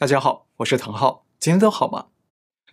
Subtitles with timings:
[0.00, 2.06] 大家好，我是唐浩，今天都好吗？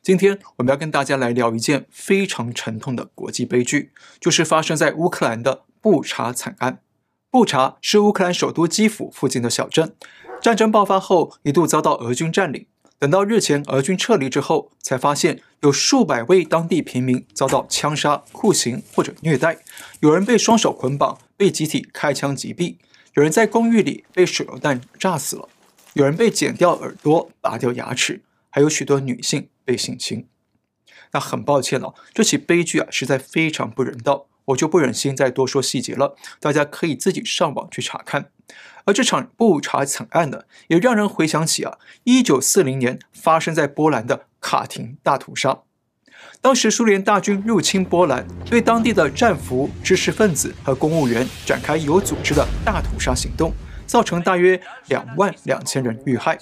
[0.01, 6.79] 今天我们要跟大家来聊一件非常沉痛的国际悲剧，就是发生在乌克兰的布查惨案。
[7.29, 9.93] 布查是乌克兰首都基辅附近的小镇，
[10.41, 12.66] 战争爆发后一度遭到俄军占领。
[12.98, 19.57] 等到日前俄军撤离之后，才发现有数百位当地平民遭到枪杀、酷刑或者虐待，
[20.00, 22.78] 有人被双手捆绑，被集体开枪击毙，
[23.16, 25.50] 有人在公寓里被手榴弹炸死了。
[25.97, 30.27] 有人被剪掉耳朵、拔掉牙齿，还有许多女性被性侵。
[31.11, 38.29] 那很抱歉哦，这起悲剧啊实在非常不人道，我就不忍心再多说细节了，大家可以自己上网去查看。
[38.85, 45.61] 而这场不查惨案呢，也让人回想起啊，一九四零年发生在波兰的卡廷大屠杀。
[46.39, 53.51] 当时苏联大军入侵波兰，对当地的战俘、知识分子和公务员展开有组织的大屠杀行动。
[53.88, 56.38] 造成大约两万两千人遇害。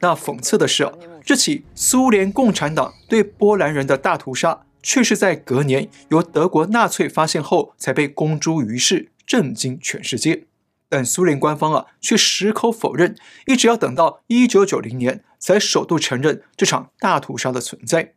[0.00, 0.88] 那讽刺的是，
[1.24, 10.44] 这起苏联共产党对波兰人的大屠杀，却是在隔年由德国纳粹发现后才被公诸于世，震惊全世界。
[10.88, 18.12] 但苏联官方啊，却矢口否认，一直要等到一九九零年才首度承认这场大屠杀的存在。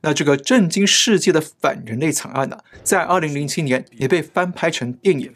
[0.00, 5.34] 那这个震惊世界的反人类惨案呢、在二零零七年也被翻拍成电影。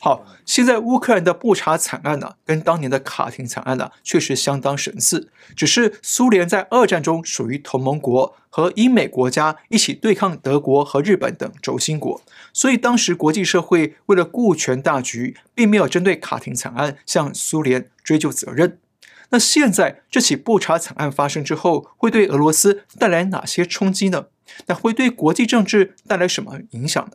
[0.00, 5.30] 好，现在乌克兰的布查惨案呢，跟当年的卡廷惨案呢，确实相当神似。
[5.56, 18.78] 只是苏联在二战中属于同盟国和英美国家一起对抗德国和日本等轴心国，所以当时国际社会为了顾全大局，并没有针对卡廷惨案向苏联追究责任。
[19.30, 24.26] 那现在这起布查惨案发生之后，会对俄罗斯带来哪些冲击呢？
[24.66, 27.12] 那会对国际政治带来什么影响呢？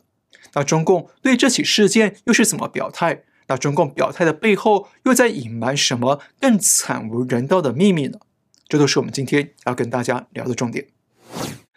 [0.54, 3.22] 那中共对这起事件又是怎么表态？
[3.46, 8.18] 那中共表态的背后又在隐瞒什么更惨无人道的秘密呢？
[8.66, 10.86] 这都是我们今天要跟大家聊的重点。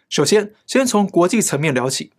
[0.08, 2.12] 首先，先从国际层面聊起。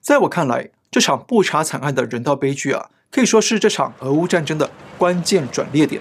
[0.00, 6.00] 在我看来，这场布查惨案的人道悲剧啊，可以说是这场俄乌战争的关键转捩点。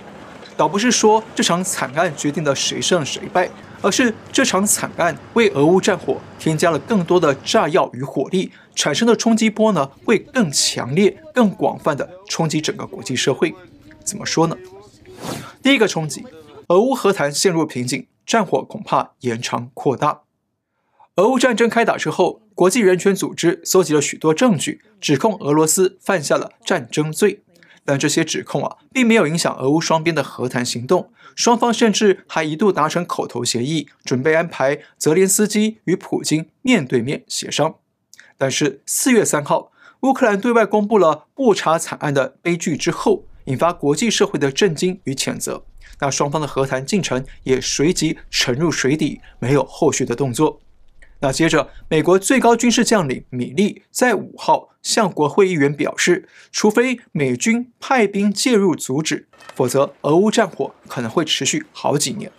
[0.55, 3.49] 倒不是说这场惨案决定了谁胜谁败。
[3.83, 13.53] 而是这场惨案为俄乌战火添加了更多的炸药与火力，产生的冲击波呢，会更强烈、更广泛的冲击整个国际社会。
[14.03, 14.57] 怎么说呢？
[15.61, 16.25] 第一个冲击，
[16.67, 20.21] 俄乌和谈陷入瓶颈，战火恐怕延长扩大。
[21.17, 27.43] 俄乌战争开打之后，国际人权组织搜集了许多证据，指控俄罗斯犯下了战争罪。
[27.85, 31.11] 但这些指控啊，并没有影响俄乌双边的和谈行动。
[31.35, 37.75] 双方甚至还一度达成口头协议，准备安排泽连斯基与普京面对面协商。
[38.37, 39.71] 但是四月三号，
[40.01, 45.65] 乌克兰对外公布了布查惨案的悲剧之后，引发国际社会的震惊与谴责。
[45.99, 50.59] 那双方的和谈进程也随即沉入水底，没有后续的动作。
[51.23, 62.29] 那接着，美国最高军事将领米利在五号向国会议员表示，除非美军派兵介入阻止，否则俄乌战火可能会持续好几年。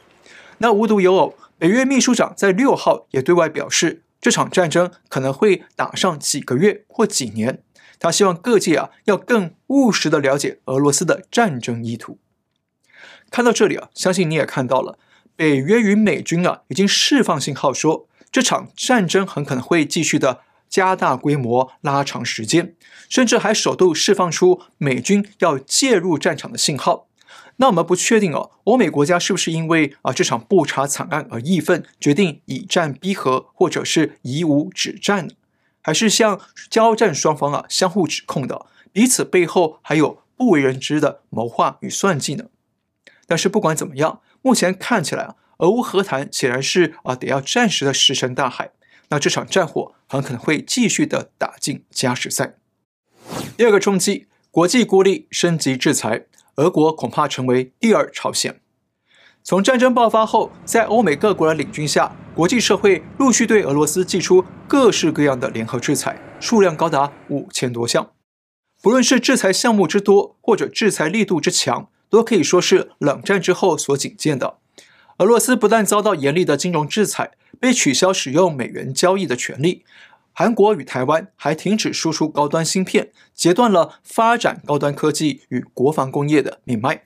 [0.58, 7.62] 那无独有偶，北约秘书长在六号也对外表示，这场战争可能会打上几个月或几年。
[7.98, 12.18] 他希望各界啊要更务实的了解俄罗斯的战争意图。
[13.30, 14.98] 看到这里啊，相信你也看到了，
[15.34, 18.06] 北约与美军啊已经释放信号说。
[18.34, 22.74] 这场战争很可能会继续的加大规模、拉长时间，
[23.08, 27.06] 甚至还首度释放出美军要介入战场的信号。
[27.58, 35.34] 那我们不确定哦，欧美国家是不是因为啊这场布查惨案而义愤，决定以战逼和，或者是以武止战呢？
[35.80, 42.46] 还是像交战双方啊相互指控的，彼此背后还有不为人知的谋划与算计呢？
[43.28, 45.36] 但是不管怎么样，目前看起来啊。
[45.58, 48.72] 俄乌和谈显然是啊，得要暂时的石沉大海。
[49.08, 52.56] 那这场战火很可能会继续的打进加时赛。
[53.56, 56.24] 第二个冲击，国际孤立升级制裁，
[56.56, 58.60] 俄国恐怕成为第二朝鲜。
[59.42, 68.10] 从战争爆发后，在欧美各国的领军下，国际社会陆续对俄罗斯祭出各式各样的联合制裁，数量高达五千多项。
[68.82, 74.58] 不论是制裁项目之多，或者制裁力度之强，都可以说是冷战之后所仅见的。
[75.18, 79.84] 俄罗斯不但遭到严厉的金融制裁，被取消使用美元交易的权利；
[80.32, 87.04] 韩国与台湾还停止输出高端芯片，截断了发展高端科技与国防工业的命脉。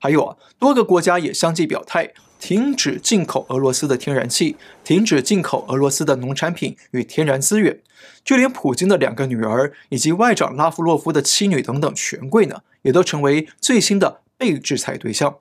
[0.00, 7.80] 还有啊，多个国家也相继表态，停止进口俄罗斯的天然气，停止进口俄罗斯的农产品与天然资源。
[8.24, 15.36] 就连普京的两个女儿以及外长拉夫洛夫的妻女等等权贵呢，也都成为最新的被制裁对象。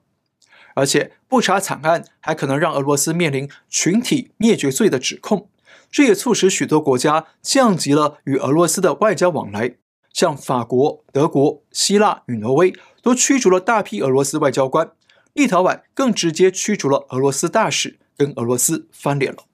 [0.76, 5.50] 而且不查惨案还可能让俄罗斯面临群体灭绝罪的指控，
[5.90, 9.76] 这也促使许多国家降级了与俄罗斯的外交往来，
[10.14, 14.92] 像法国、德国、希腊与挪威都驱逐了大批俄罗斯外交官，
[15.34, 19.46] 立陶宛更直接驱逐了俄罗斯大使，跟俄罗斯翻脸了。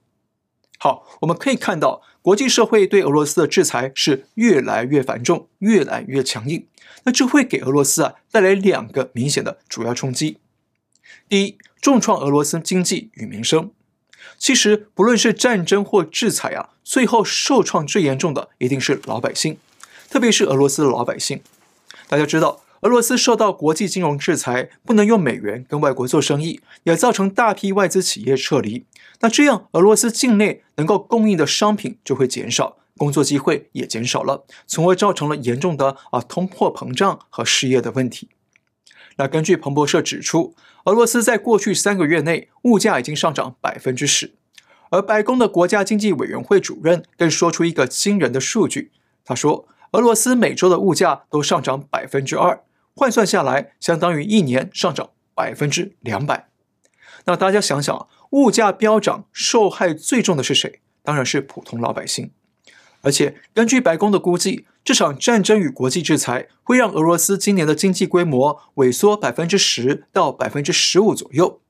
[0.80, 6.68] 好，我们可以看到，国际社会对俄罗斯的制裁是越来越繁重，越来越强硬。
[7.04, 10.40] 那这会给俄罗斯啊带来两个明显的主要冲击。
[11.30, 13.72] 第一，重创俄罗斯经济与民生。
[14.38, 19.58] 其实，不论是战争或制裁啊，最后受创最严重的一定是老百姓，
[20.10, 21.42] 特别是俄罗斯的老百姓。
[22.08, 28.86] 大家知道，俄罗斯受到国际金融制裁，不能用美元跟外国做生意，也造成大批外资企业撤离。
[29.19, 38.30] 那这样，俄罗斯境内能够供应的商品就会减少，工作机会也减少了，从而造成了严重的啊通货膨胀和失业的问题。
[39.18, 40.56] 那根据彭博社指出，
[40.86, 44.34] 俄罗斯在过去三个月内物价已经上涨百分之十，
[44.90, 48.92] 而白宫的国家经济委员会主任更说出一个惊人的数据，
[49.24, 52.63] 他说，俄罗斯每周的物价都上涨百分之二，
[52.96, 56.50] 换算下来相当于一年上涨百分之两百。
[57.25, 58.08] 那大家想想。
[58.31, 60.80] 物价飙涨，受害最重的是谁？
[61.04, 62.31] 当然是普通老百姓。
[63.02, 71.62] 而且根据白宫的估计，这场战争与国际制裁会让俄罗斯今年的经济规模萎缩百分之十到百分之十五左右。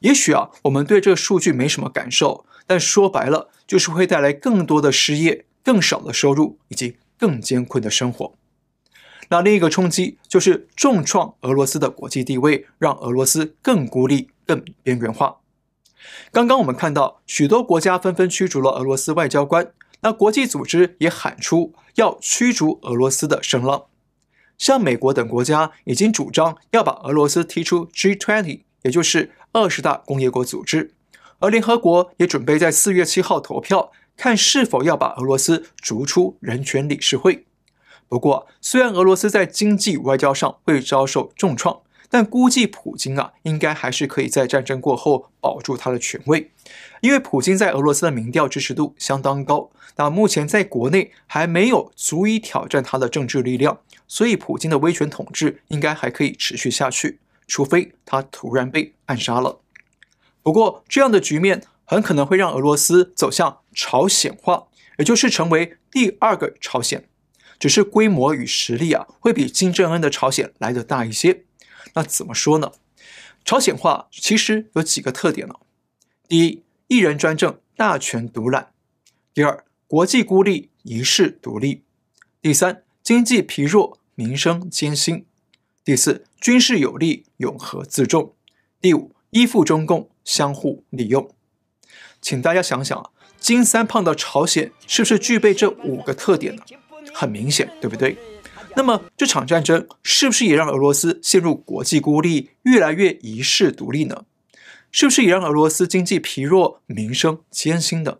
[0.00, 8.34] 也许啊，我们对这个数据没什么感受，但说白了，就是会带来更多的失业、更少的收入以及更艰困的生活。
[9.28, 15.38] 那另一个冲击就是重创俄罗斯的国际地位，让俄罗斯更孤立、更边缘化。
[16.30, 19.72] 刚刚我们看到许多国家纷纷驱逐了俄罗斯外交官，
[20.02, 23.86] 那国际组织也喊出要驱逐俄罗斯的声浪。
[24.58, 30.94] 像美国等国家已经主张要把俄罗斯踢出 G20，也就是二十大工业国组织，
[31.40, 37.46] 而联合国也准备在四月七号投票，看是否要把俄罗斯逐出人权理事会。
[38.08, 41.81] 不过，虽然俄罗斯在经济外交上会遭受重创，
[42.12, 46.50] 但估计普京啊，应该还是可以在战争过后保住他的权位，
[47.00, 59.60] 因为普京在俄罗斯的民调支持度相当高，那目前在国内还没有足以挑战他的政治力量，所以普京的威权统治应该还可以持续下去，除非他突然被暗杀了。
[60.42, 64.64] 不过，这样的局面很可能会让俄罗斯走向朝鲜化，
[64.98, 67.08] 也就是成为第二个朝鲜，
[67.58, 71.44] 只是规模与实力啊，会比金正恩的朝鲜来的大一些。
[71.94, 72.72] 那怎么说呢？
[73.44, 75.54] 朝鲜化其实有几个特点呢？
[76.28, 78.72] 第一，一人专政，大权独揽；
[79.34, 81.82] 第二，国际孤立，一世独立；
[82.40, 85.24] 第三，经济疲弱，民生艰辛；
[85.84, 88.34] 第四，军事有力，永和自重；
[88.80, 91.28] 第五，依附中共，相互利用。
[92.20, 96.62] 请大家想想啊，金三胖的朝鲜是不是具备这五个特点呢？
[97.12, 98.16] 很明显，对不对？
[98.74, 104.24] 那么这场战争是不是也让俄罗斯陷入国际孤立，越来越遗世独立呢？
[104.90, 108.18] 是不是也让俄罗斯经济疲弱，民生艰辛呢？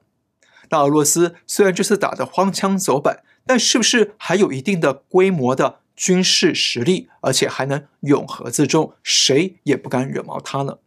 [0.71, 10.79] 那俄罗斯虽然这次打得荒腔走板，但是不是还有一定的规模的军事实力，而且还能永和自重，谁也不敢惹毛他呢？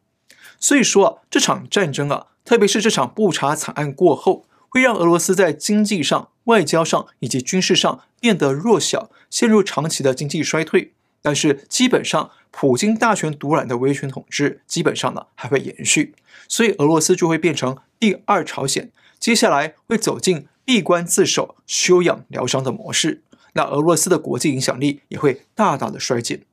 [0.59, 6.27] 所以说啊，这场战争啊，特别是这场布查惨案过后，会让俄罗斯在经济上。
[6.43, 10.91] 外交上以及军事上变得弱小，陷入长期的经济衰退。
[11.23, 16.13] 但是基本上，普京大权独揽的威权统治基本上呢还会延续，
[16.47, 23.23] 所以俄罗斯就会变成第二朝鲜，接下来会走进闭关自守、休养疗伤的模式。
[23.53, 26.43] 那俄罗斯的国际影响力也会大大的衰减。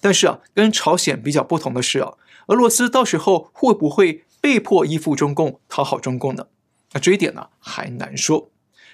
[0.00, 2.12] 但是啊，跟朝鲜比较不同的是啊，
[2.46, 6.46] 俄罗斯到时候会不会被迫依附中共、讨好中共呢？
[6.94, 8.50] 那这一点呢还难说。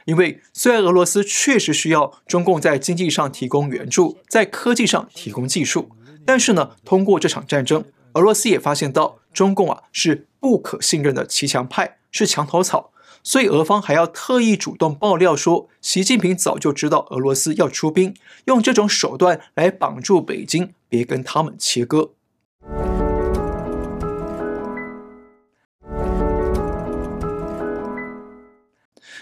[0.07, 5.90] 因为虽然俄罗斯确实需要中共在经济上提供援助，在科技上提供技术，
[6.25, 12.92] 但是呢，通过这场战争，俄罗斯也发现到中共啊是不可信任的骑墙派，是墙头草，
[13.23, 18.16] 所以俄方还要特意主动爆料说，习近平早就知道俄罗斯要出兵，
[18.47, 22.12] 用这种手段来绑住北京，别跟他们切割。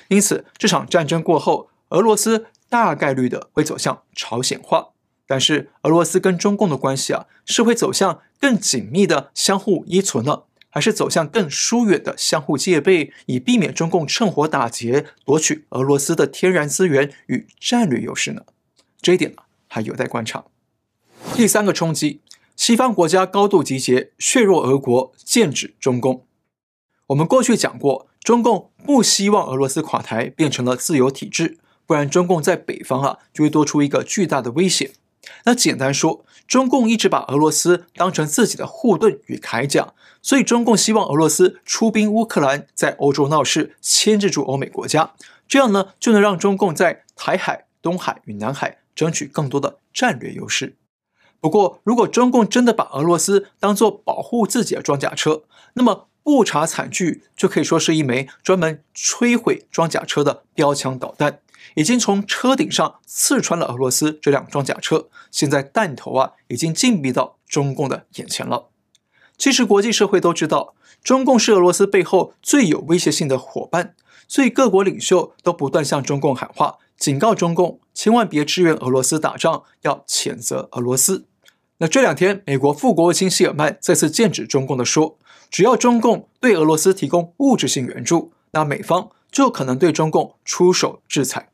[0.09, 4.89] 因此，这场战争过后，俄罗斯大概率的会走向朝鲜化。
[5.27, 18.45] 但是，俄罗斯跟中共的关系啊，是会走向更紧密的相互依存呢，还是走向更疏远的相互戒备，以避免中共趁火打劫，夺取俄罗斯的天然资源与战略优势呢？
[19.03, 20.47] 这一点呢，还有待观察。
[21.35, 22.23] 第三个冲击，
[22.57, 26.25] 西方国家高度集结，削弱俄国，剑指中共。
[27.09, 31.57] 我们过去讲过，中共不希望俄罗斯垮台，变成了自由体制，
[31.87, 34.93] 不然中共在北方啊就会多出一个巨大的威胁。
[35.45, 45.15] 那简单说，中共一直把俄罗斯当成自己的护盾与铠甲，所以中共希望俄罗斯出兵乌克兰，在欧洲闹事，牵制住欧美国家，
[45.49, 50.77] 这样呢就能让中共在台海、东海与南海争取更多的战略优势。
[51.41, 61.41] 不过，如果中共真的把俄罗斯当作保护自己的装甲车，那么布查惨剧就可以说是一枚专门摧毁装甲车的标枪导弹，
[61.75, 65.09] 已经从车顶上刺穿了俄罗斯这辆装甲车。
[65.31, 68.69] 现在弹头啊，已经进逼到中共的眼前了。
[69.39, 73.95] 其实国际社会都知道，中共是俄罗斯背后最有威胁性的伙伴，
[74.29, 81.25] 所以各国领袖都不断向中共喊话，警告中共千万别支援俄罗斯打仗，要谴责俄罗斯。
[81.79, 85.17] 那这两天，美国副国务卿谢尔曼再次剑指中共的说，
[85.51, 91.51] 只要中共对俄罗斯提供物质性援助，那美方就可能对中共出手制裁。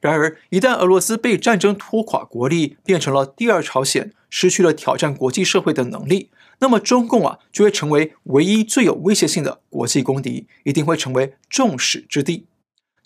[0.00, 12.46] 然而，一旦俄罗斯被战争拖垮国力，变成了第二朝鲜，失去了挑战国际社会的能力，那么中共啊就会成为唯一最有威胁性的国际公敌，一定会成为众矢之的。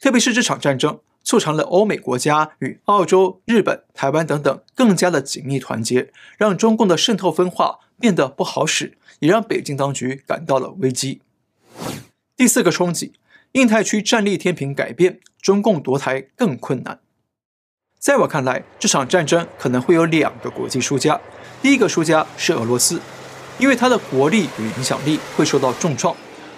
[0.00, 1.00] 特别是这场战争。
[1.26, 11.20] 促成了欧美国家与澳洲、日本、台湾等等更加的紧密团结，让中共的渗透分化变得不好使，也让北京当局感到了危机。
[12.36, 13.12] 第四个冲击，
[13.52, 17.00] 印太区战力天平改变，中共夺台更困难。
[17.98, 21.20] 在我看来，这场战争可能会有两个国际输家，
[21.62, 23.00] 第一个输家是俄罗斯，
[23.58, 26.14] 因为它的国力与影响力会受到重创；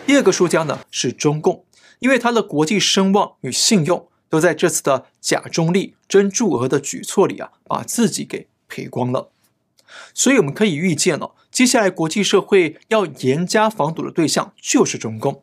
[0.07, 1.65] 第二个输家呢是中共，
[2.01, 4.09] 因为它的国际声望与信用。
[4.31, 9.31] 都在这次的假中立、真驻俄的举措里啊，把自己给赔光了。
[10.15, 15.43] 所以我们可以预见了，接下来国际社会要严加防堵的对象就是中共，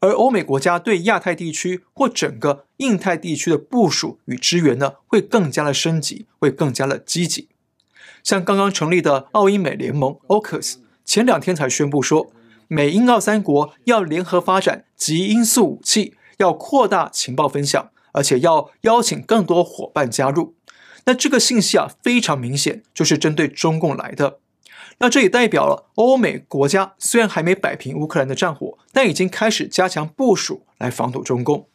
[0.00, 7.48] 而欧美国家对亚太地区或整个印太地区的部署与支援呢，会更加的升级，会更加的积极。
[8.22, 12.32] 像刚刚成立的澳英美联盟 （AUKUS） 前两天才宣布说，
[12.68, 17.90] 美英澳三国要联合发展极音速武器，要扩大情报分享。
[18.16, 20.54] 而且要邀请更多伙伴加入，
[21.06, 24.38] 那这个信息啊非常明显，就是针对中共来的。
[24.98, 31.68] 那这也代表了欧美国家虽然还没摆平乌克兰的战火，但已经开始加强部署来防堵中共。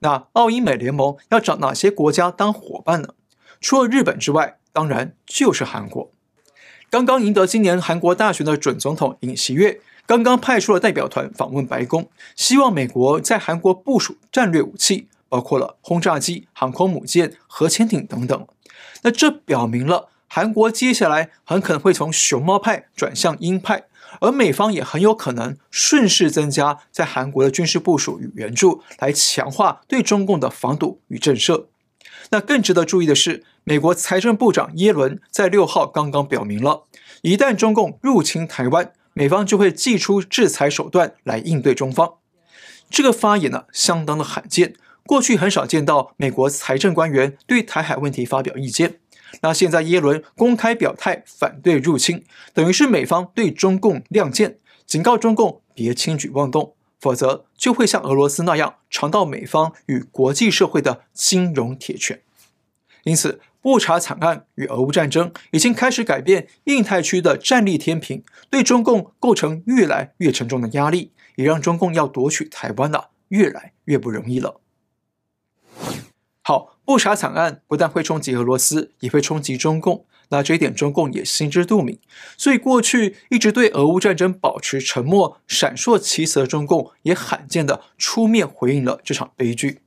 [0.00, 3.14] 那澳英美联盟要找哪些国家当伙伴呢？
[3.60, 6.12] 除了日本之外，当然就是韩国。
[6.90, 15.08] 刚刚赢得今年韩国大选的准总统尹锡悦，刚刚派出了代表团访问白宫，希望美国在韩国部署战略武器。
[15.30, 18.48] 包括了轰炸机、航空母舰、核潜艇等等。
[19.02, 23.84] 那这表明了韩国接下来很可能会从熊猫派转向鹰派，
[24.20, 31.66] 而美方也很有可能顺势增加在韩国的军事部署与援助，来强化对中共的防堵与震慑。
[32.30, 36.84] 那更值得注意的是，美国财政部长耶伦在六号刚刚表明了，
[37.22, 42.14] 一旦中共入侵台湾，美方就会祭出制裁手段来应对中方。
[42.88, 44.74] 这个发言呢，相当的罕见。
[45.10, 49.00] 过去很少见到美国财政官员对台海问题发表意见，
[49.42, 52.24] 那现在耶伦公开表态反对入侵，
[52.54, 62.22] 等于是美方对中共亮剑，警告中共别轻举妄动，否则就会像俄罗斯那样尝到美方与国际社会的金融铁拳。
[63.02, 74.60] 因此，布查惨案与俄乌战争已经开始改变印太区的战力天平，对中共构成越来越沉重的压力，也让中共要夺取台湾了越来越不容易了。
[76.42, 80.06] 好，布查惨案不但会冲击俄罗斯，也会冲击中共。
[80.32, 81.98] 那这一点中共也心知肚明，
[82.36, 89.80] 所以过去一直对俄乌战争保持沉默、闪烁其词的中共，也罕见的出面回应了这场悲剧。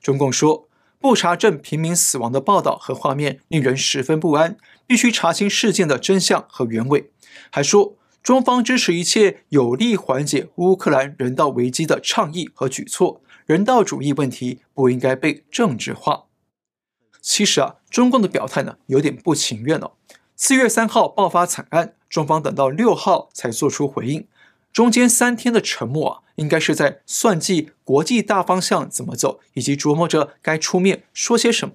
[0.00, 7.10] 中共说，布查镇平民死亡的报道和画面令人十分不安，必须查清事件的真相和原委。
[7.50, 13.20] 还说，中方支持一切有利缓解乌克兰人道危机的倡议和举措。
[13.46, 16.24] 人道主义问题不应该被政治化。
[17.20, 19.92] 其实啊，中共的表态呢有点不情愿了。
[20.36, 24.26] 四月三号爆发惨案，中方等到六号才做出回应，
[24.72, 31.74] 中间三天的沉默啊，应该是在算计国际大方向怎么走，以及琢磨着该出面说些什么。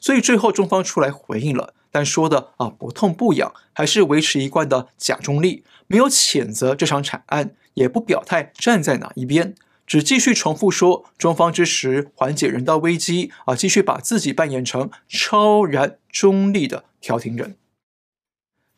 [0.00, 9.54] 所以最后中方出来回应了，但说的啊不痛不痒，还是维持一贯的假中立，没有谴责这场惨案，也不表态站在哪一边。
[9.92, 17.58] 只继续重复说中方支持缓解人道危机啊，继续把自己扮演成超然中立的调停人。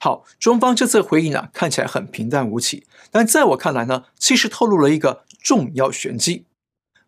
[0.01, 6.47] 好，中方这次回应啊，看起来很平淡无奇，但在我看来呢，其实透露了一个重要玄机。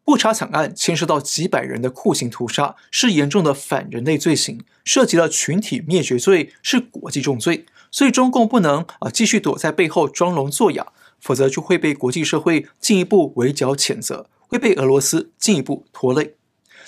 [0.04, 7.66] 布查惨案牵涉到几百人的酷刑屠杀，是严重的反人类罪行，涉及了群体灭绝罪，是国际重罪。
[7.90, 16.35] 所以中共不能啊继续躲在背后装聋作哑，否则就会被国际社会进一步围剿谴责，会被俄罗斯进一步拖累。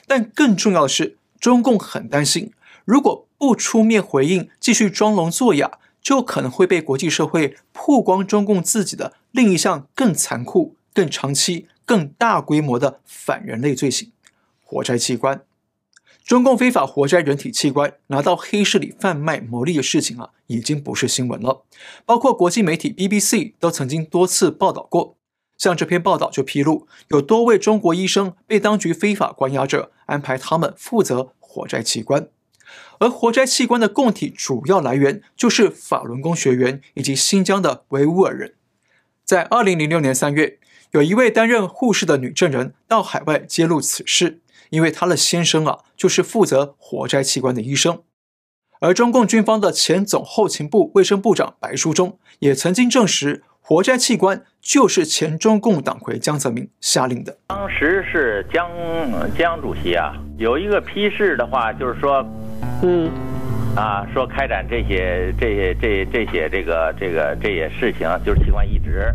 [0.06, 2.52] 但更重要的是，中共很担心，
[2.84, 11.66] 如果不出面回应，继续装聋作哑，就可能会被国际社会曝光中共自己的另一项更残酷、更长期。
[11.88, 14.12] 更大规模的反人类罪行，
[14.62, 15.40] 活摘器官。
[16.28, 21.64] 中共非法活摘人体器官，拿到黑市里贩卖牟利的事情啊，已经不是新闻了。
[22.04, 25.16] 包括国际媒体 BBC 都曾经多次报道过。
[25.56, 32.28] 像这篇报道就披露，有多位中国医生被当局非法关押着，安排他们负责活摘器官。
[32.98, 38.52] 而活摘器官的供体主要来源就是法轮功学员以及新疆的维吾尔人。
[39.24, 40.58] 在二零零六年三月。
[40.92, 48.02] 有一位担任护士的女证人到海外揭露此事，因为他的先生啊就是负责活摘器官的医生。
[48.80, 57.36] 而中共军方的前总后勤部卫生部长白书忠也曾经证实，活摘器官就是前中共党魁江泽民下令的。
[57.48, 58.70] 当时是江
[59.36, 62.24] 江主席啊，有一个批示的话，就是说，
[62.82, 63.10] 嗯，
[63.74, 69.12] 啊，说开展这些这些这这些这个这个这些事情，就是器官移植。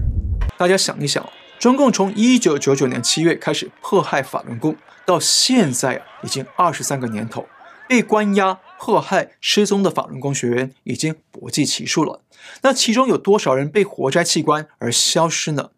[0.57, 1.25] 大家想一想。
[1.59, 7.47] 中共从一九九九年七月开始迫害法轮功，到现在啊，已经二十三个年头，
[7.87, 12.21] 被关押、迫害、失踪的法轮功学员已经不计其数了。
[12.63, 15.71] 那其中有多少人被活摘器官而消失呢？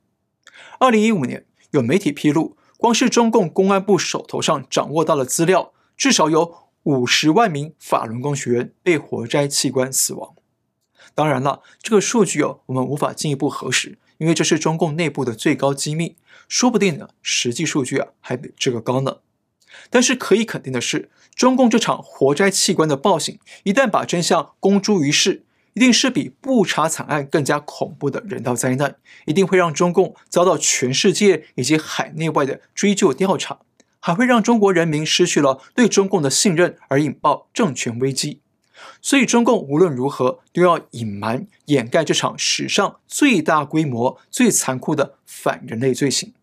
[0.79, 10.33] 二零一五年，有媒体披露，光是中共公安部手头上掌握到的资料，至少有五十万名法轮功学员被活摘器官死亡。
[11.13, 13.99] 当然了，这个数据哦，我们无法进一步核实。
[14.17, 16.15] 因为这是中共内部的最高机密，
[16.47, 19.17] 说不定呢，实际数据啊还比这个高呢。
[19.89, 33.59] 但是可以肯定的是，中共这场活摘器官的暴行，一旦把真相公诸于世，一定是比不查惨案更加恐怖的人道灾难，一定会让中共遭到全世界以及海内外的追究调查，
[33.99, 38.39] 还会让中国人民失去了对中共的信任，而引爆政权危机。
[39.01, 46.33] 所以，中共无论如何都要隐瞒、掩盖这场史上最大规模、最残酷的反人类罪行。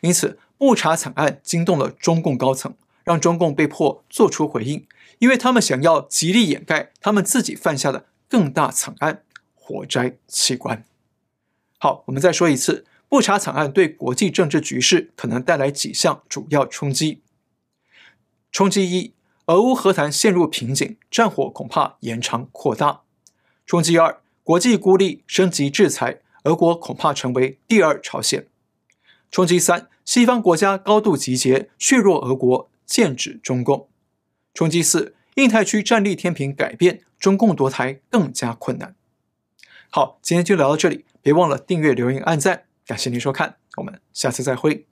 [0.00, 4.86] 因此，布查惨案惊动了中共高层，让中共被迫做出回应，
[5.18, 9.22] 因为他们想要极力掩盖他们自己犯下的更大惨案——
[9.54, 10.84] 火灾器官。
[11.78, 17.20] 好，我们再说一次，布查惨案对国际政治局势可能带来几项主要冲击。
[18.50, 19.14] 冲击一。
[19.46, 23.02] 俄乌和谈陷入瓶颈，战火恐怕延长扩大。
[23.66, 28.46] 冲击二，国际孤立升级制裁，俄国恐怕成为第二朝鲜。
[29.30, 33.88] 冲击三，西方国家高度集结，削弱俄国，剑指中共。
[34.54, 38.94] 冲击四，印太区战力天平改变，中共夺台更加困难。
[39.90, 44.86] 好，今天就聊到这里，别忘了订阅、留言、按赞，感谢您收看，我们下次再会。